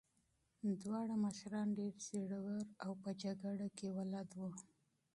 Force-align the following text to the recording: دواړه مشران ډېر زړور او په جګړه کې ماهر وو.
دواړه 0.81 1.15
مشران 1.25 1.67
ډېر 1.79 1.93
زړور 2.09 2.65
او 2.85 2.91
په 3.03 3.09
جګړه 3.23 3.67
کې 3.77 3.87
ماهر 3.97 4.27
وو. 4.39 4.49